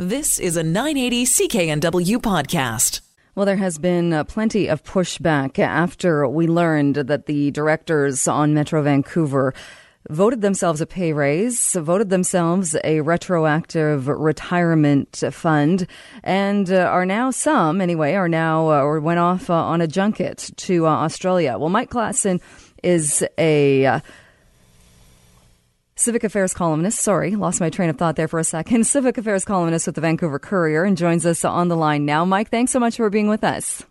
This 0.00 0.38
is 0.38 0.56
a 0.56 0.62
980 0.62 1.24
CKNW 1.24 2.18
podcast. 2.18 3.00
Well, 3.34 3.44
there 3.44 3.56
has 3.56 3.78
been 3.78 4.12
uh, 4.12 4.22
plenty 4.22 4.68
of 4.68 4.84
pushback 4.84 5.58
after 5.58 6.28
we 6.28 6.46
learned 6.46 6.94
that 6.94 7.26
the 7.26 7.50
directors 7.50 8.28
on 8.28 8.54
Metro 8.54 8.80
Vancouver 8.80 9.54
voted 10.08 10.40
themselves 10.40 10.80
a 10.80 10.86
pay 10.86 11.12
raise, 11.12 11.72
voted 11.72 12.10
themselves 12.10 12.76
a 12.84 13.00
retroactive 13.00 14.06
retirement 14.06 15.20
fund, 15.32 15.88
and 16.22 16.70
uh, 16.70 16.76
are 16.76 17.04
now 17.04 17.32
some, 17.32 17.80
anyway, 17.80 18.14
are 18.14 18.28
now 18.28 18.70
uh, 18.70 18.80
or 18.80 19.00
went 19.00 19.18
off 19.18 19.50
on 19.50 19.80
a 19.80 19.88
junket 19.88 20.52
to 20.58 20.86
Australia. 20.86 21.58
Well, 21.58 21.70
Mike 21.70 21.90
Klassen 21.90 22.40
is 22.84 23.26
a 23.36 24.00
civic 25.98 26.24
affairs 26.24 26.54
columnist. 26.54 27.00
Sorry, 27.00 27.34
lost 27.36 27.60
my 27.60 27.70
train 27.70 27.90
of 27.90 27.96
thought 27.96 28.16
there 28.16 28.28
for 28.28 28.38
a 28.38 28.44
second. 28.44 28.86
Civic 28.98 29.18
affairs 29.18 29.44
columnist 29.44 29.86
with 29.86 29.96
the 29.96 30.00
Vancouver 30.00 30.38
Courier 30.38 30.84
and 30.84 30.96
joins 30.96 31.26
us 31.26 31.44
on 31.44 31.68
the 31.68 31.76
line 31.76 32.06
now. 32.06 32.24
Mike, 32.24 32.50
thanks 32.50 32.72
so 32.72 32.80
much 32.80 32.96
for 32.96 33.10
being 33.10 33.28
with 33.28 33.44
us. 33.44 33.84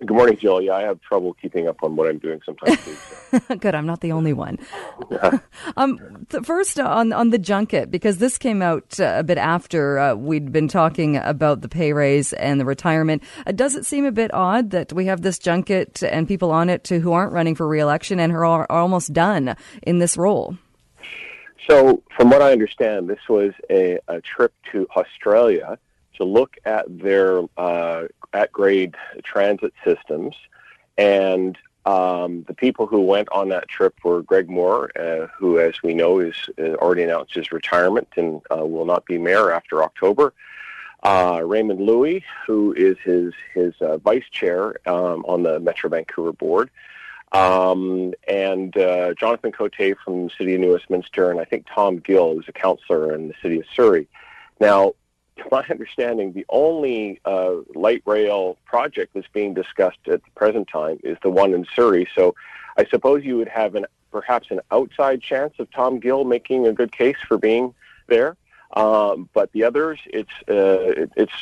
Good 0.00 0.12
morning, 0.12 0.38
Jill. 0.38 0.62
Yeah, 0.62 0.72
I 0.72 0.80
have 0.80 0.98
trouble 1.02 1.34
keeping 1.34 1.68
up 1.68 1.76
on 1.82 1.94
what 1.94 2.08
I'm 2.08 2.16
doing 2.16 2.40
sometimes. 2.46 2.82
Too, 2.82 2.94
so. 2.94 3.56
Good, 3.60 3.74
I'm 3.74 3.84
not 3.84 4.00
the 4.00 4.12
only 4.12 4.32
one. 4.32 4.58
um, 5.76 6.26
th- 6.30 6.42
first 6.42 6.80
on 6.80 7.12
on 7.12 7.28
the 7.28 7.38
junket, 7.38 7.90
because 7.90 8.16
this 8.16 8.38
came 8.38 8.62
out 8.62 8.98
uh, 8.98 9.16
a 9.18 9.22
bit 9.22 9.36
after 9.36 9.98
uh, 9.98 10.14
we'd 10.14 10.52
been 10.52 10.68
talking 10.68 11.18
about 11.18 11.60
the 11.60 11.68
pay 11.68 11.92
raise 11.92 12.32
and 12.32 12.58
the 12.58 12.64
retirement. 12.64 13.22
Uh, 13.46 13.52
does 13.52 13.74
it 13.74 13.84
seem 13.84 14.06
a 14.06 14.12
bit 14.12 14.32
odd 14.32 14.70
that 14.70 14.90
we 14.90 15.04
have 15.04 15.20
this 15.20 15.38
junket 15.38 16.02
and 16.02 16.26
people 16.26 16.50
on 16.50 16.70
it 16.70 16.82
to, 16.84 16.98
who 16.98 17.12
aren't 17.12 17.34
running 17.34 17.54
for 17.54 17.68
reelection 17.68 18.18
and 18.18 18.32
are, 18.32 18.42
are 18.42 18.72
almost 18.72 19.12
done 19.12 19.54
in 19.82 19.98
this 19.98 20.16
role? 20.16 20.56
So, 21.70 22.02
from 22.16 22.30
what 22.30 22.42
I 22.42 22.50
understand, 22.50 23.08
this 23.08 23.28
was 23.28 23.52
a, 23.70 24.00
a 24.08 24.20
trip 24.20 24.52
to 24.72 24.88
Australia 24.96 25.78
to 26.16 26.24
look 26.24 26.56
at 26.64 26.84
their 26.88 27.42
uh, 27.56 28.08
at 28.32 28.50
grade 28.50 28.96
transit 29.22 29.72
systems. 29.84 30.34
And 30.98 31.56
um, 31.86 32.42
the 32.48 32.54
people 32.54 32.88
who 32.88 33.02
went 33.02 33.28
on 33.30 33.50
that 33.50 33.68
trip 33.68 33.94
were 34.02 34.20
Greg 34.20 34.50
Moore, 34.50 34.90
uh, 34.98 35.28
who, 35.38 35.60
as 35.60 35.80
we 35.84 35.94
know, 35.94 36.18
is 36.18 36.34
uh, 36.58 36.74
already 36.74 37.04
announced 37.04 37.34
his 37.34 37.52
retirement 37.52 38.08
and 38.16 38.42
uh, 38.50 38.66
will 38.66 38.84
not 38.84 39.06
be 39.06 39.16
mayor 39.16 39.52
after 39.52 39.84
October. 39.84 40.32
Uh, 41.04 41.40
Raymond 41.44 41.80
Louie, 41.80 42.24
who 42.48 42.72
is 42.72 42.96
his 43.04 43.32
his 43.54 43.74
vice 44.02 44.28
chair 44.32 44.74
um, 44.88 45.24
on 45.24 45.44
the 45.44 45.60
Metro 45.60 45.88
Vancouver 45.88 46.32
board, 46.32 46.68
um, 47.32 48.14
and 48.26 48.76
uh, 48.76 49.14
Jonathan 49.14 49.52
Cote 49.52 49.98
from 50.04 50.24
the 50.24 50.30
city 50.36 50.54
of 50.54 50.60
New 50.60 50.72
Westminster, 50.72 51.30
and 51.30 51.40
I 51.40 51.44
think 51.44 51.66
Tom 51.72 51.98
Gill, 51.98 52.34
who's 52.34 52.48
a 52.48 52.52
councillor 52.52 53.14
in 53.14 53.28
the 53.28 53.34
city 53.42 53.58
of 53.60 53.64
Surrey. 53.74 54.08
Now, 54.60 54.94
to 55.36 55.44
my 55.50 55.64
understanding, 55.70 56.32
the 56.32 56.46
only 56.48 57.20
uh, 57.24 57.56
light 57.74 58.02
rail 58.04 58.58
project 58.64 59.14
that's 59.14 59.28
being 59.28 59.54
discussed 59.54 60.00
at 60.06 60.24
the 60.24 60.30
present 60.34 60.68
time 60.68 60.98
is 61.02 61.16
the 61.22 61.30
one 61.30 61.54
in 61.54 61.66
Surrey. 61.74 62.08
So, 62.14 62.34
I 62.76 62.84
suppose 62.86 63.24
you 63.24 63.36
would 63.36 63.48
have 63.48 63.74
an 63.74 63.86
perhaps 64.10 64.50
an 64.50 64.60
outside 64.70 65.22
chance 65.22 65.54
of 65.58 65.70
Tom 65.70 66.00
Gill 66.00 66.24
making 66.24 66.66
a 66.66 66.72
good 66.72 66.92
case 66.92 67.16
for 67.26 67.38
being 67.38 67.74
there. 68.08 68.36
Um, 68.74 69.28
but 69.32 69.50
the 69.52 69.64
others, 69.64 69.98
it's 70.06 70.30
uh, 70.48 71.02
it, 71.02 71.12
it's 71.16 71.32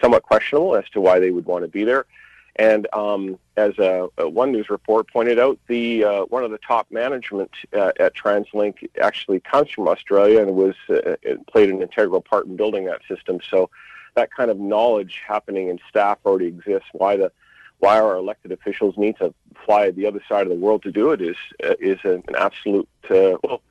somewhat 0.00 0.22
questionable 0.22 0.74
as 0.74 0.88
to 0.90 1.00
why 1.00 1.20
they 1.20 1.30
would 1.30 1.44
want 1.44 1.64
to 1.64 1.68
be 1.68 1.84
there. 1.84 2.06
And 2.56 2.86
um, 2.92 3.38
as 3.56 3.76
a, 3.78 4.08
a, 4.18 4.28
one 4.28 4.52
news 4.52 4.70
report 4.70 5.10
pointed 5.10 5.38
out, 5.38 5.58
the 5.66 6.04
uh, 6.04 6.24
one 6.26 6.44
of 6.44 6.50
the 6.52 6.58
top 6.58 6.86
management 6.90 7.50
uh, 7.72 7.92
at 7.98 8.14
TransLink 8.14 8.88
actually 9.00 9.40
comes 9.40 9.70
from 9.70 9.88
Australia 9.88 10.40
and 10.40 10.54
was 10.54 10.76
uh, 10.88 11.16
played 11.50 11.70
an 11.70 11.82
integral 11.82 12.20
part 12.20 12.46
in 12.46 12.56
building 12.56 12.84
that 12.84 13.00
system. 13.08 13.40
So 13.50 13.70
that 14.14 14.32
kind 14.32 14.50
of 14.50 14.58
knowledge 14.58 15.20
happening 15.26 15.68
in 15.68 15.80
staff 15.88 16.18
already 16.24 16.46
exists. 16.46 16.88
Why 16.92 17.16
the 17.16 17.32
why 17.80 18.00
our 18.00 18.16
elected 18.16 18.52
officials 18.52 18.96
need 18.96 19.16
to 19.18 19.34
fly 19.66 19.90
the 19.90 20.06
other 20.06 20.20
side 20.28 20.42
of 20.42 20.48
the 20.48 20.54
world 20.54 20.82
to 20.84 20.92
do 20.92 21.10
it 21.10 21.20
is 21.20 21.36
uh, 21.64 21.74
is 21.80 21.98
an 22.04 22.22
absolute 22.36 22.88
uh, 23.10 23.36
well 23.42 23.62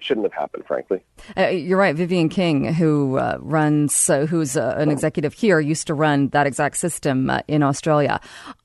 it 0.00 0.06
shouldn't 0.06 0.24
have 0.24 0.32
happened, 0.32 0.64
frankly. 0.66 1.00
Uh, 1.36 1.48
you're 1.48 1.78
right. 1.78 1.94
Vivian 1.94 2.28
King, 2.28 2.72
who 2.72 3.18
uh, 3.18 3.36
runs, 3.40 4.08
uh, 4.08 4.26
who's 4.26 4.56
uh, 4.56 4.74
an 4.78 4.90
executive 4.90 5.34
here, 5.34 5.60
used 5.60 5.86
to 5.88 5.94
run 5.94 6.28
that 6.28 6.46
exact 6.46 6.78
system 6.78 7.28
uh, 7.28 7.40
in 7.46 7.62
Australia. 7.62 8.18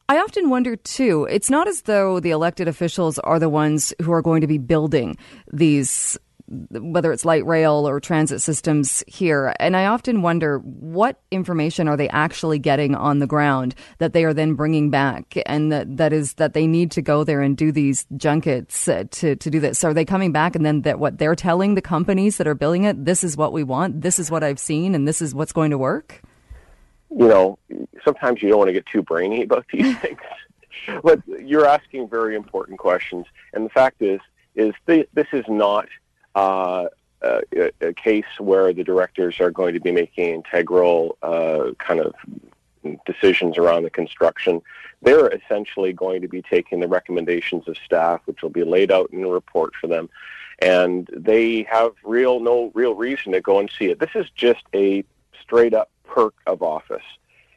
I 0.07 0.19
often 0.19 0.50
wonder 0.50 0.75
too, 0.75 1.28
it's 1.29 1.50
not 1.50 1.68
as 1.68 1.81
though 1.81 2.19
the 2.19 2.31
elected 2.31 2.68
officials 2.68 3.19
are 3.19 3.40
the 3.40 3.50
ones 3.50 3.94
who 4.01 4.13
are 4.13 4.22
going 4.22 4.41
to 4.41 4.47
be 4.47 4.59
building 4.59 5.18
these 5.51 6.18
whether 6.48 7.12
it's 7.12 7.26
light 7.26 7.46
rail 7.46 7.88
or 7.88 8.00
transit 8.00 8.42
systems 8.42 9.04
here. 9.08 9.56
And 9.60 9.76
I 9.76 9.86
often 9.86 10.22
wonder 10.22 10.60
what 10.60 11.20
information 11.32 11.88
are 11.88 11.98
they 11.98 12.10
actually 12.10 12.60
getting 12.60 12.94
on 12.94 13.20
the 13.20 13.28
ground 13.28 13.74
that 13.98 14.14
they 14.14 14.24
are 14.26 14.34
then 14.34 14.54
bringing 14.54 14.90
back, 14.92 15.38
and 15.46 15.72
that, 15.72 15.98
that 15.98 16.14
is 16.14 16.36
that 16.36 16.54
they 16.54 16.68
need 16.68 16.92
to 16.92 17.02
go 17.02 17.24
there 17.24 17.42
and 17.42 17.58
do 17.58 17.72
these 17.72 18.06
junkets 18.16 18.88
uh, 18.88 19.06
to 19.12 19.36
to 19.36 19.50
do 19.50 19.60
this. 19.60 19.80
So 19.80 19.90
are 19.90 19.94
they 19.94 20.06
coming 20.06 20.32
back 20.32 20.56
and 20.56 20.66
then 20.66 20.82
that 20.82 21.00
what 21.00 21.18
they're 21.18 21.36
telling 21.36 21.76
the 21.76 21.82
companies 21.82 22.38
that 22.38 22.48
are 22.48 22.56
building 22.56 22.84
it, 22.84 23.06
this 23.06 23.24
is 23.24 23.36
what 23.36 23.52
we 23.52 23.64
want, 23.64 24.02
this 24.02 24.20
is 24.20 24.30
what 24.30 24.44
I've 24.44 24.60
seen, 24.60 24.94
and 24.94 25.08
this 25.08 25.22
is 25.22 25.34
what's 25.34 25.54
going 25.54 25.72
to 25.72 25.78
work? 25.78 26.22
You 27.10 27.28
know, 27.28 27.60
sometimes 28.04 28.42
you 28.42 28.50
don't 28.50 28.60
want 28.60 28.70
to 28.70 28.74
get 28.74 28.86
too 28.86 29.02
brainy 29.02 29.44
about 29.44 29.66
these 29.74 29.98
things, 29.98 30.20
but 31.04 31.22
you're 31.28 31.66
asking 31.66 32.10
very 32.10 32.36
important 32.36 32.78
questions, 32.78 33.26
and 33.54 33.66
the 33.66 33.70
fact 33.70 34.02
is, 34.02 34.20
is 34.56 34.74
this 34.86 35.28
is 35.34 35.44
not 35.50 35.88
uh, 36.35 36.88
a, 37.22 37.41
a, 37.81 37.94
case 37.94 38.25
where 38.40 38.73
the 38.73 38.84
directors 38.84 39.40
are 39.40 39.50
going 39.50 39.73
to 39.73 39.79
be 39.79 39.91
making 39.91 40.34
integral 40.34 41.18
uh, 41.23 41.72
kind 41.79 42.00
of 42.00 42.13
decisions 43.06 43.57
around 43.57 43.84
the 43.84 43.90
construction. 43.90 44.62
They're 45.01 45.29
essentially 45.29 45.94
going 45.94 46.22
to 46.22 46.28
be 46.28 46.41
taking 46.41 46.79
the 46.79 46.88
recommendations 46.88 47.68
of 47.68 47.78
staff, 47.78 48.22
which 48.25 48.41
will 48.41 48.50
be 48.50 48.63
laid 48.63 48.91
out 48.91 49.09
in 49.12 49.23
a 49.23 49.29
report 49.29 49.73
for 49.79 49.88
them, 49.88 50.09
and 50.59 51.09
they 51.12 51.63
have 51.63 51.94
real 52.03 52.40
no 52.40 52.72
real 52.73 52.94
reason 52.94 53.31
to 53.31 53.41
go 53.41 53.59
and 53.59 53.72
see 53.78 53.85
it. 53.85 54.00
This 54.00 54.16
is 54.16 54.29
just 54.35 54.63
a 54.73 55.03
straight 55.41 55.73
up 55.73 55.90
perk 56.03 56.35
of 56.47 56.62
office. 56.62 57.03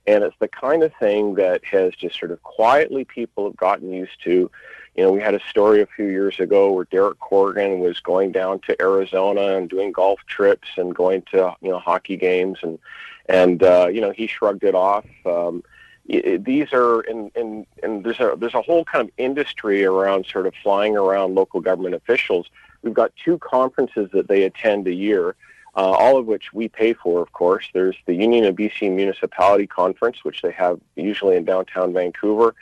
And 0.06 0.24
it's 0.24 0.36
the 0.38 0.48
kind 0.48 0.82
of 0.82 0.92
thing 0.98 1.34
that 1.34 1.62
has 1.66 1.94
just 1.94 2.18
sort 2.18 2.30
of 2.30 2.42
quietly 2.42 3.04
people 3.04 3.44
have 3.44 3.56
gotten 3.56 3.92
used 3.92 4.22
to. 4.24 4.50
You 4.98 5.04
know, 5.04 5.12
we 5.12 5.20
had 5.20 5.36
a 5.36 5.40
story 5.48 5.80
a 5.80 5.86
few 5.86 6.06
years 6.06 6.40
ago 6.40 6.72
where 6.72 6.84
Derek 6.86 7.20
Corrigan 7.20 7.78
was 7.78 8.00
going 8.00 8.32
down 8.32 8.58
to 8.66 8.82
Arizona 8.82 9.56
and 9.56 9.70
doing 9.70 9.92
golf 9.92 10.18
trips 10.26 10.66
and 10.76 10.92
going 10.92 11.22
to 11.30 11.54
you 11.60 11.70
know 11.70 11.78
hockey 11.78 12.16
games 12.16 12.58
and 12.62 12.80
and 13.28 13.62
uh, 13.62 13.86
you 13.86 14.00
know 14.00 14.10
he 14.10 14.26
shrugged 14.26 14.64
it 14.64 14.74
off. 14.74 15.04
Um, 15.24 15.62
it, 16.08 16.44
these 16.44 16.72
are 16.72 17.02
and 17.02 17.30
and 17.36 17.64
and 17.84 18.02
there's 18.02 18.18
a 18.18 18.34
there's 18.36 18.54
a 18.54 18.60
whole 18.60 18.84
kind 18.84 19.06
of 19.06 19.14
industry 19.18 19.84
around 19.84 20.26
sort 20.26 20.48
of 20.48 20.54
flying 20.64 20.96
around 20.96 21.36
local 21.36 21.60
government 21.60 21.94
officials. 21.94 22.50
We've 22.82 22.92
got 22.92 23.12
two 23.24 23.38
conferences 23.38 24.10
that 24.12 24.26
they 24.26 24.42
attend 24.42 24.88
a 24.88 24.92
year. 24.92 25.36
Uh, 25.76 25.92
all 25.92 26.16
of 26.16 26.26
which 26.26 26.52
we 26.52 26.66
pay 26.66 26.92
for, 26.92 27.22
of 27.22 27.30
course. 27.32 27.68
There's 27.72 27.94
the 28.06 28.14
Union 28.14 28.46
of 28.46 28.56
BC 28.56 28.92
Municipality 28.92 29.68
Conference, 29.68 30.24
which 30.24 30.42
they 30.42 30.50
have 30.50 30.80
usually 30.96 31.36
in 31.36 31.44
downtown 31.44 31.92
Vancouver 31.92 32.56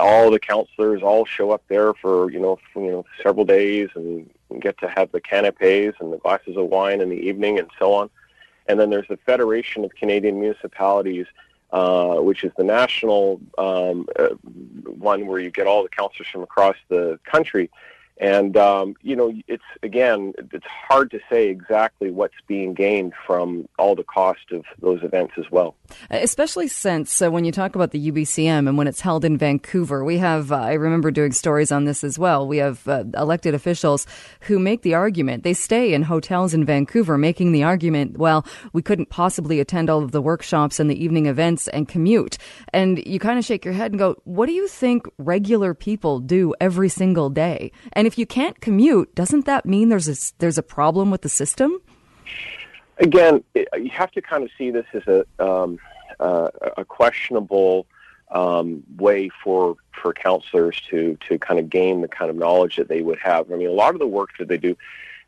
all 0.00 0.30
the 0.30 0.38
councillors 0.38 1.02
all 1.02 1.24
show 1.24 1.50
up 1.50 1.62
there 1.68 1.94
for 1.94 2.30
you 2.30 2.40
know 2.40 2.58
for, 2.72 2.84
you 2.84 2.90
know 2.90 3.04
several 3.22 3.44
days 3.44 3.88
and 3.94 4.28
get 4.60 4.78
to 4.78 4.88
have 4.88 5.10
the 5.12 5.20
canapes 5.20 5.96
and 6.00 6.12
the 6.12 6.18
glasses 6.18 6.56
of 6.56 6.66
wine 6.66 7.00
in 7.00 7.08
the 7.08 7.16
evening 7.16 7.58
and 7.58 7.68
so 7.78 7.92
on. 7.92 8.10
And 8.66 8.78
then 8.78 8.90
there's 8.90 9.08
the 9.08 9.16
Federation 9.16 9.84
of 9.84 9.94
Canadian 9.94 10.40
Municipalities, 10.40 11.26
uh, 11.72 12.16
which 12.16 12.44
is 12.44 12.52
the 12.56 12.64
national 12.64 13.40
um, 13.58 14.06
uh, 14.18 14.28
one 14.86 15.26
where 15.26 15.40
you 15.40 15.50
get 15.50 15.66
all 15.66 15.82
the 15.82 15.88
councillors 15.88 16.28
from 16.28 16.42
across 16.42 16.76
the 16.88 17.18
country. 17.24 17.70
And 18.18 18.56
um, 18.56 18.94
you 19.02 19.16
know, 19.16 19.32
it's 19.48 19.62
again, 19.82 20.32
it's 20.38 20.66
hard 20.66 21.10
to 21.10 21.20
say 21.30 21.48
exactly 21.48 22.10
what's 22.10 22.34
being 22.46 22.74
gained 22.74 23.14
from 23.26 23.68
all 23.78 23.94
the 23.94 24.04
cost 24.04 24.52
of 24.52 24.64
those 24.80 25.02
events 25.02 25.34
as 25.38 25.50
well. 25.50 25.74
Especially 26.10 26.68
since 26.68 27.20
uh, 27.20 27.30
when 27.30 27.44
you 27.44 27.52
talk 27.52 27.74
about 27.74 27.90
the 27.90 28.10
UBCM 28.10 28.68
and 28.68 28.78
when 28.78 28.86
it's 28.86 29.00
held 29.00 29.24
in 29.24 29.36
Vancouver, 29.36 30.04
we 30.04 30.18
have. 30.18 30.52
Uh, 30.52 30.56
I 30.56 30.74
remember 30.74 31.10
doing 31.10 31.32
stories 31.32 31.72
on 31.72 31.84
this 31.84 32.04
as 32.04 32.18
well. 32.18 32.46
We 32.46 32.58
have 32.58 32.86
uh, 32.86 33.04
elected 33.16 33.54
officials 33.54 34.06
who 34.42 34.58
make 34.58 34.82
the 34.82 34.94
argument. 34.94 35.42
They 35.42 35.54
stay 35.54 35.92
in 35.92 36.02
hotels 36.02 36.54
in 36.54 36.64
Vancouver, 36.64 37.18
making 37.18 37.52
the 37.52 37.64
argument, 37.64 38.18
well, 38.18 38.46
we 38.72 38.82
couldn't 38.82 39.08
possibly 39.08 39.60
attend 39.60 39.90
all 39.90 40.02
of 40.02 40.12
the 40.12 40.22
workshops 40.22 40.78
and 40.78 40.90
the 40.90 41.02
evening 41.02 41.26
events 41.26 41.68
and 41.68 41.88
commute. 41.88 42.38
And 42.72 43.04
you 43.06 43.18
kind 43.18 43.38
of 43.38 43.44
shake 43.44 43.64
your 43.64 43.74
head 43.74 43.92
and 43.92 43.98
go, 43.98 44.16
what 44.24 44.46
do 44.46 44.52
you 44.52 44.68
think 44.68 45.06
regular 45.18 45.74
people 45.74 46.20
do 46.20 46.54
every 46.60 46.88
single 46.88 47.30
day? 47.30 47.72
And 47.92 48.01
and 48.02 48.08
if 48.08 48.18
you 48.18 48.26
can't 48.26 48.60
commute, 48.60 49.14
doesn't 49.14 49.46
that 49.46 49.64
mean 49.64 49.88
there's 49.88 50.08
a, 50.08 50.34
there's 50.38 50.58
a 50.58 50.62
problem 50.64 51.12
with 51.12 51.22
the 51.22 51.28
system? 51.28 51.80
Again, 52.98 53.44
you 53.54 53.90
have 53.92 54.10
to 54.10 54.20
kind 54.20 54.42
of 54.42 54.50
see 54.58 54.72
this 54.72 54.86
as 54.92 55.06
a 55.06 55.24
um, 55.38 55.78
uh, 56.18 56.48
a 56.76 56.84
questionable 56.84 57.86
um, 58.32 58.82
way 58.96 59.30
for 59.44 59.76
for 59.92 60.12
councillors 60.12 60.82
to 60.90 61.16
to 61.28 61.38
kind 61.38 61.60
of 61.60 61.70
gain 61.70 62.00
the 62.00 62.08
kind 62.08 62.28
of 62.28 62.36
knowledge 62.36 62.74
that 62.74 62.88
they 62.88 63.02
would 63.02 63.20
have. 63.20 63.52
I 63.52 63.54
mean, 63.54 63.68
a 63.68 63.70
lot 63.70 63.94
of 63.94 64.00
the 64.00 64.08
work 64.08 64.30
that 64.40 64.48
they 64.48 64.58
do, 64.58 64.76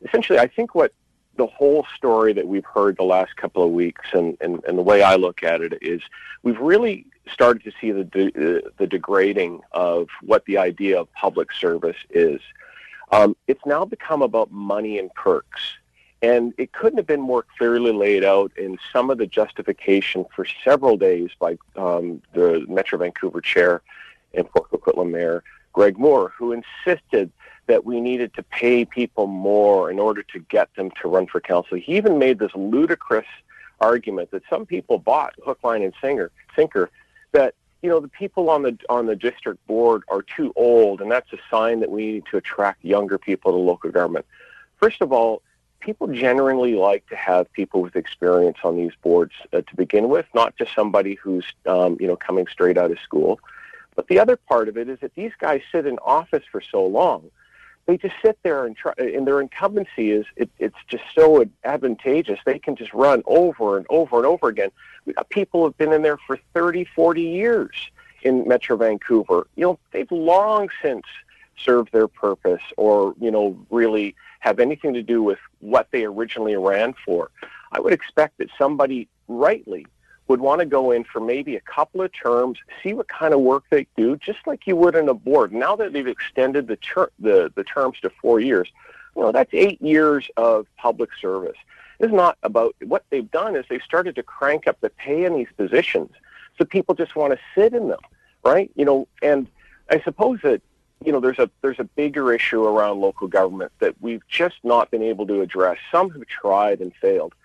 essentially, 0.01 0.37
I 0.37 0.47
think 0.47 0.75
what 0.75 0.91
the 1.37 1.47
whole 1.47 1.87
story 1.95 2.33
that 2.33 2.45
we've 2.45 2.65
heard 2.65 2.97
the 2.97 3.03
last 3.03 3.37
couple 3.37 3.63
of 3.63 3.71
weeks, 3.71 4.09
and, 4.11 4.37
and, 4.41 4.61
and 4.65 4.77
the 4.77 4.81
way 4.81 5.01
I 5.01 5.15
look 5.15 5.43
at 5.43 5.61
it 5.61 5.77
is, 5.81 6.01
we've 6.43 6.59
really 6.59 7.05
started 7.31 7.63
to 7.63 7.71
see 7.79 7.91
the 7.91 8.03
de- 8.03 8.31
the 8.77 8.87
degrading 8.87 9.61
of 9.71 10.09
what 10.21 10.43
the 10.43 10.57
idea 10.57 10.99
of 10.99 11.09
public 11.13 11.53
service 11.53 11.97
is. 12.09 12.41
Um, 13.11 13.35
it's 13.47 13.65
now 13.65 13.85
become 13.85 14.21
about 14.21 14.51
money 14.51 14.99
and 14.99 15.13
perks. 15.13 15.61
And 16.21 16.53
it 16.57 16.71
couldn't 16.71 16.97
have 16.97 17.05
been 17.05 17.21
more 17.21 17.45
clearly 17.57 17.91
laid 17.91 18.23
out 18.23 18.51
in 18.57 18.77
some 18.91 19.09
of 19.09 19.17
the 19.17 19.27
justification 19.27 20.25
for 20.35 20.45
several 20.63 20.97
days 20.97 21.29
by 21.39 21.57
um, 21.75 22.21
the 22.33 22.65
Metro 22.67 22.97
Vancouver 22.97 23.41
chair 23.41 23.81
and 24.33 24.49
Port 24.49 24.71
Coquitlam 24.71 25.11
mayor, 25.11 25.43
Greg 25.73 25.97
Moore, 25.99 26.33
who 26.37 26.51
insisted 26.51 27.31
that 27.67 27.85
we 27.85 27.99
needed 27.99 28.33
to 28.35 28.43
pay 28.43 28.85
people 28.85 29.27
more 29.27 29.91
in 29.91 29.99
order 29.99 30.23
to 30.23 30.39
get 30.39 30.73
them 30.75 30.89
to 31.01 31.07
run 31.07 31.27
for 31.27 31.39
council. 31.39 31.77
He 31.77 31.97
even 31.97 32.17
made 32.17 32.39
this 32.39 32.51
ludicrous 32.55 33.25
argument 33.81 34.31
that 34.31 34.43
some 34.49 34.65
people 34.65 34.97
bought 34.97 35.33
hook, 35.43 35.59
line, 35.63 35.83
and 35.83 35.93
sinker, 36.01 36.31
sinker 36.55 36.89
that 37.33 37.55
you 37.85 37.91
know 37.91 37.99
the 37.99 38.07
people 38.07 38.49
on 38.49 38.63
the 38.63 38.75
on 38.89 39.05
the 39.05 39.15
district 39.15 39.65
board 39.67 40.01
are 40.07 40.23
too 40.23 40.51
old, 40.55 41.01
and 41.01 41.11
that's 41.11 41.31
a 41.31 41.37
sign 41.51 41.81
that 41.81 41.91
we 41.91 42.13
need 42.13 42.23
to 42.31 42.37
attract 42.37 42.83
younger 42.83 43.19
people 43.19 43.51
to 43.51 43.59
local 43.59 43.91
government. 43.91 44.25
First 44.77 45.03
of 45.03 45.13
all, 45.13 45.43
people 45.81 46.07
generally 46.07 46.73
like 46.73 47.07
to 47.09 47.15
have 47.15 47.51
people 47.53 47.83
with 47.83 47.95
experience 47.95 48.57
on 48.63 48.75
these 48.75 48.93
boards 49.03 49.33
uh, 49.53 49.61
to 49.61 49.75
begin 49.75 50.09
with, 50.09 50.25
not 50.33 50.57
just 50.57 50.73
somebody 50.73 51.13
who's 51.13 51.45
um, 51.67 51.95
you 51.99 52.07
know 52.07 52.15
coming 52.15 52.47
straight 52.47 52.75
out 52.75 52.89
of 52.89 52.97
school. 53.01 53.39
But 53.95 54.07
the 54.07 54.17
other 54.17 54.35
part 54.35 54.67
of 54.67 54.79
it 54.79 54.89
is 54.89 54.99
that 55.01 55.13
these 55.13 55.33
guys 55.37 55.61
sit 55.71 55.85
in 55.85 55.99
office 55.99 56.43
for 56.51 56.61
so 56.61 56.83
long 56.87 57.29
they 57.85 57.97
just 57.97 58.15
sit 58.23 58.37
there 58.43 58.65
and 58.65 58.75
try, 58.75 58.93
and 58.97 59.27
their 59.27 59.39
incumbency 59.39 60.11
is 60.11 60.25
it, 60.35 60.49
it's 60.59 60.77
just 60.87 61.03
so 61.13 61.45
advantageous. 61.63 62.39
They 62.45 62.59
can 62.59 62.75
just 62.75 62.93
run 62.93 63.21
over 63.25 63.77
and 63.77 63.85
over 63.89 64.17
and 64.17 64.25
over 64.25 64.47
again. 64.47 64.71
Uh, 65.15 65.23
people 65.29 65.63
have 65.65 65.77
been 65.77 65.93
in 65.93 66.01
there 66.01 66.17
for 66.17 66.39
30, 66.53 66.85
40 66.95 67.21
years 67.21 67.75
in 68.23 68.47
Metro 68.47 68.75
Vancouver. 68.75 69.47
You 69.55 69.65
know, 69.65 69.79
they've 69.91 70.11
long 70.11 70.69
since 70.81 71.03
served 71.57 71.91
their 71.93 72.07
purpose 72.07 72.63
or, 72.75 73.13
you 73.19 73.31
know, 73.31 73.57
really 73.69 74.15
have 74.39 74.59
anything 74.59 74.93
to 74.93 75.03
do 75.03 75.21
with 75.21 75.39
what 75.59 75.87
they 75.91 76.03
originally 76.03 76.55
ran 76.55 76.93
for. 77.05 77.29
I 77.71 77.79
would 77.79 77.93
expect 77.93 78.39
that 78.39 78.49
somebody 78.57 79.07
rightly 79.27 79.85
would 80.27 80.39
want 80.39 80.59
to 80.59 80.65
go 80.65 80.91
in 80.91 81.03
for 81.03 81.19
maybe 81.19 81.55
a 81.55 81.61
couple 81.61 82.01
of 82.01 82.11
terms, 82.11 82.57
see 82.81 82.93
what 82.93 83.07
kind 83.07 83.33
of 83.33 83.41
work 83.41 83.63
they 83.69 83.85
do, 83.95 84.17
just 84.17 84.39
like 84.45 84.65
you 84.65 84.75
would 84.75 84.95
in 84.95 85.07
a 85.07 85.13
board. 85.13 85.53
Now 85.53 85.75
that 85.75 85.93
they've 85.93 86.07
extended 86.07 86.67
the 86.67 86.77
ter- 86.77 87.11
the, 87.19 87.51
the 87.55 87.63
terms 87.63 87.99
to 88.01 88.09
four 88.21 88.39
years, 88.39 88.67
you 89.15 89.21
know 89.21 89.31
that's 89.31 89.53
eight 89.53 89.81
years 89.81 90.29
of 90.37 90.65
public 90.77 91.09
service. 91.21 91.57
It's 91.99 92.13
not 92.13 92.37
about 92.43 92.75
what 92.83 93.05
they've 93.09 93.29
done 93.31 93.55
is 93.55 93.65
they've 93.69 93.81
started 93.81 94.15
to 94.15 94.23
crank 94.23 94.67
up 94.67 94.81
the 94.81 94.89
pay 94.89 95.25
in 95.25 95.35
these 95.35 95.47
positions, 95.55 96.11
so 96.57 96.65
people 96.65 96.95
just 96.95 97.15
want 97.15 97.33
to 97.33 97.39
sit 97.53 97.73
in 97.73 97.87
them, 97.87 98.01
right? 98.43 98.71
You 98.75 98.85
know, 98.85 99.07
and 99.21 99.47
I 99.89 100.01
suppose 100.01 100.39
that 100.43 100.61
you 101.05 101.11
know 101.11 101.19
there's 101.19 101.39
a 101.39 101.49
there's 101.61 101.79
a 101.79 101.83
bigger 101.83 102.33
issue 102.33 102.63
around 102.63 102.99
local 102.99 103.27
government 103.27 103.71
that 103.79 103.95
we've 104.01 104.27
just 104.27 104.55
not 104.63 104.89
been 104.89 105.03
able 105.03 105.27
to 105.27 105.41
address. 105.41 105.77
Some 105.91 106.09
have 106.09 106.25
tried 106.25 106.81
and 106.81 106.93
failed. 106.95 107.35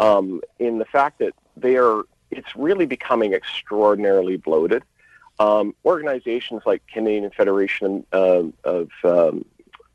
Um, 0.00 0.40
in 0.58 0.78
the 0.78 0.86
fact 0.86 1.18
that 1.18 1.34
they 1.54 1.76
are 1.76 2.04
it's 2.32 2.56
really 2.56 2.86
becoming 2.86 3.34
extraordinarily 3.34 4.36
bloated. 4.36 4.82
Um, 5.38 5.74
organizations 5.84 6.62
like 6.66 6.82
Canadian 6.86 7.30
Federation 7.30 8.04
uh, 8.12 8.44
of 8.64 8.90
um, 9.04 9.44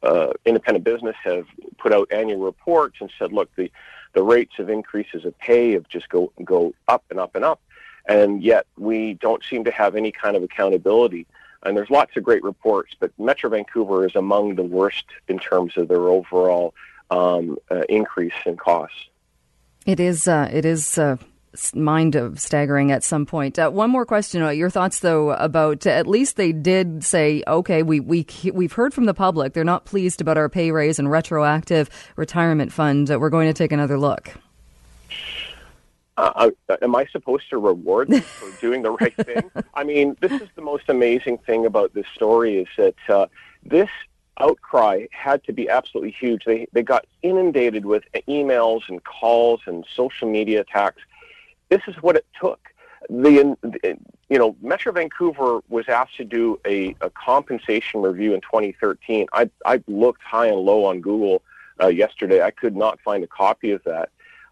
uh, 0.03 0.33
Independent 0.45 0.83
Business 0.83 1.15
have 1.23 1.45
put 1.77 1.93
out 1.93 2.11
annual 2.11 2.39
reports 2.39 2.97
and 3.01 3.11
said, 3.17 3.33
look, 3.33 3.53
the, 3.55 3.71
the 4.13 4.23
rates 4.23 4.59
of 4.59 4.69
increases 4.69 5.25
of 5.25 5.37
pay 5.39 5.73
have 5.73 5.87
just 5.87 6.09
go, 6.09 6.31
go 6.43 6.73
up 6.87 7.03
and 7.09 7.19
up 7.19 7.35
and 7.35 7.43
up. 7.43 7.61
And 8.07 8.41
yet 8.41 8.65
we 8.77 9.15
don't 9.15 9.43
seem 9.43 9.63
to 9.65 9.71
have 9.71 9.95
any 9.95 10.11
kind 10.11 10.35
of 10.37 10.43
accountability. 10.43 11.27
And 11.63 11.75
there's 11.75 11.89
lots 11.89 12.15
of 12.15 12.23
great 12.23 12.43
reports, 12.43 12.95
but 12.99 13.11
Metro 13.19 13.49
Vancouver 13.49 14.05
is 14.05 14.15
among 14.15 14.55
the 14.55 14.63
worst 14.63 15.05
in 15.27 15.39
terms 15.39 15.75
of 15.75 15.87
their 15.87 16.07
overall 16.07 16.73
um, 17.09 17.57
uh, 17.69 17.81
increase 17.89 18.33
in 18.45 18.57
costs. 18.57 19.09
It 19.85 19.99
is. 19.99 20.27
Uh, 20.27 20.49
it 20.51 20.65
is 20.65 20.97
uh, 20.97 21.17
mind 21.75 22.15
of 22.15 22.39
staggering 22.39 22.91
at 22.91 23.03
some 23.03 23.25
point. 23.25 23.59
Uh, 23.59 23.69
one 23.69 23.89
more 23.89 24.05
question. 24.05 24.41
Uh, 24.41 24.49
your 24.49 24.69
thoughts, 24.69 24.99
though, 24.99 25.31
about 25.31 25.85
uh, 25.85 25.91
at 25.91 26.07
least 26.07 26.35
they 26.35 26.51
did 26.51 27.03
say, 27.03 27.43
okay, 27.47 27.83
we 27.83 27.99
we 27.99 28.25
we've 28.53 28.73
heard 28.73 28.93
from 28.93 29.05
the 29.05 29.13
public. 29.13 29.53
They're 29.53 29.63
not 29.63 29.85
pleased 29.85 30.21
about 30.21 30.37
our 30.37 30.49
pay 30.49 30.71
raise 30.71 30.99
and 30.99 31.09
retroactive 31.09 31.89
retirement 32.15 32.71
fund. 32.71 33.09
Uh, 33.11 33.19
we're 33.19 33.29
going 33.29 33.47
to 33.47 33.53
take 33.53 33.71
another 33.71 33.97
look. 33.97 34.33
Uh, 36.17 36.49
uh, 36.69 36.77
am 36.81 36.95
I 36.95 37.05
supposed 37.05 37.49
to 37.51 37.57
reward 37.59 38.07
them 38.07 38.21
for 38.21 38.49
doing 38.61 38.81
the 38.81 38.91
right 38.91 39.15
thing? 39.15 39.51
I 39.75 39.83
mean, 39.83 40.17
this 40.19 40.31
is 40.31 40.49
the 40.55 40.63
most 40.63 40.85
amazing 40.89 41.37
thing 41.39 41.65
about 41.65 41.93
this 41.93 42.07
story 42.15 42.57
is 42.57 42.67
that 42.77 43.29
this 43.63 43.89
outcry 44.39 45.05
had 45.11 45.43
to 45.45 45.53
be 45.53 45.69
absolutely 45.69 46.11
huge. 46.11 46.45
They 46.45 46.67
they 46.71 46.83
got 46.83 47.05
inundated 47.21 47.85
with 47.85 48.03
emails 48.27 48.81
and 48.87 49.03
calls 49.03 49.61
and 49.65 49.85
social 49.95 50.29
media 50.29 50.61
attacks 50.61 51.01
this 51.69 51.81
is 51.87 51.95
what 52.01 52.15
it 52.15 52.25
took. 52.39 52.59
The, 53.09 53.55
you 54.29 54.37
know, 54.37 54.55
Metro 54.61 54.91
Vancouver 54.91 55.61
was 55.69 55.87
asked 55.87 56.17
to 56.17 56.25
do 56.25 56.59
a, 56.65 56.95
a 57.01 57.09
compensation 57.11 58.01
review 58.01 58.33
in 58.33 58.41
2013. 58.41 59.27
I, 59.33 59.49
I 59.65 59.81
looked 59.87 60.23
high 60.23 60.47
and 60.47 60.57
low 60.57 60.85
on 60.85 61.01
Google 61.01 61.41
uh, 61.81 61.87
yesterday. 61.87 62.41
I 62.41 62.51
could 62.51 62.75
not 62.75 62.99
find 63.01 63.23
a 63.23 63.27
copy 63.27 63.71
of 63.71 63.83
that. 63.83 64.09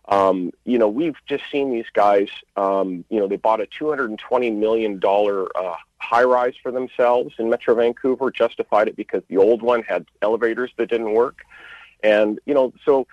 Um, 0.08 0.52
you 0.66 0.78
know, 0.78 0.88
we've 0.88 1.16
just 1.26 1.44
seen 1.52 1.72
these 1.72 1.90
guys. 1.94 2.30
Um, 2.56 3.04
you 3.10 3.20
know, 3.20 3.28
they 3.28 3.38
bought 3.38 3.60
a 3.60 3.66
220 3.66 4.52
million 4.52 5.00
dollar 5.00 5.48
uh, 5.58 5.76
high 5.98 6.24
rise 6.24 6.54
for 6.62 6.72
themselves 6.72 7.34
in 7.40 7.50
Metro 7.50 7.74
Vancouver. 7.74 8.30
Justified 8.30 8.88
it 8.88 8.96
because 8.96 9.24
the 9.30 9.38
old 9.38 9.64
one 9.64 9.82
had 9.82 10.06
elevators 10.22 10.72
that 10.78 10.90
didn't 10.90 11.14
work, 11.14 11.40
and 12.04 12.40
you 12.46 12.54
know, 12.54 12.72
so 12.86 13.08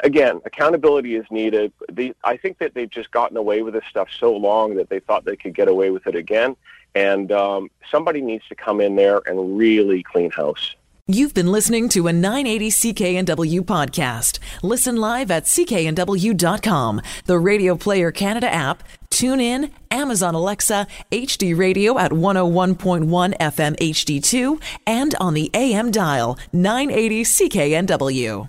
again, 0.00 0.40
accountability 0.44 1.16
is 1.16 1.26
needed. 1.30 1.72
The, 1.90 2.14
I 2.24 2.36
think 2.36 2.58
that 2.58 2.74
they've 2.74 2.90
just 2.90 3.10
gotten 3.10 3.36
away 3.36 3.62
with 3.62 3.74
this 3.74 3.84
stuff 3.88 4.08
so 4.18 4.34
long 4.34 4.76
that 4.76 4.88
they 4.88 5.00
thought 5.00 5.24
they 5.24 5.36
could 5.36 5.54
get 5.54 5.68
away 5.68 5.90
with 5.90 6.06
it 6.06 6.14
again. 6.14 6.56
And 6.94 7.32
um, 7.32 7.70
somebody 7.90 8.20
needs 8.20 8.46
to 8.48 8.54
come 8.54 8.80
in 8.80 8.96
there 8.96 9.22
and 9.26 9.56
really 9.56 10.02
clean 10.02 10.30
house. 10.30 10.74
You've 11.08 11.34
been 11.34 11.50
listening 11.50 11.88
to 11.90 12.06
a 12.06 12.12
980 12.12 12.70
CKNW 12.70 13.60
podcast. 13.62 14.38
Listen 14.62 14.96
live 14.96 15.32
at 15.32 15.44
cknw.com, 15.44 17.02
the 17.26 17.38
Radio 17.38 17.74
Player 17.74 18.12
Canada 18.12 18.52
app, 18.52 18.84
tune 19.10 19.40
in, 19.40 19.72
Amazon 19.90 20.36
Alexa, 20.36 20.86
HD 21.10 21.58
Radio 21.58 21.98
at 21.98 22.12
101.1 22.12 23.36
FM 23.36 23.76
HD2, 23.78 24.62
and 24.86 25.14
on 25.16 25.34
the 25.34 25.50
AM 25.54 25.90
dial 25.90 26.38
980 26.52 27.24
CKNW. 27.24 28.40